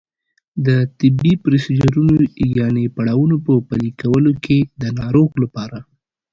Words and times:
د 0.65 0.67
طبي 0.99 1.33
پروسیجرونو 1.43 2.15
یانې 2.57 2.85
پړاوونو 2.95 3.35
په 3.45 3.53
پلي 3.67 3.89
کولو 4.01 4.31
کې 4.45 4.57
د 4.81 4.83
ناروغ 4.99 5.29
لپاره 5.43 5.77